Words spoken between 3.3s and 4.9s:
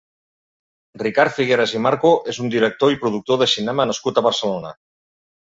de cinema nascut a Barcelona.